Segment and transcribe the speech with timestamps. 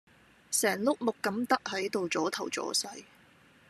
[0.49, 3.03] 成碌木咁得喺度阻頭阻勢!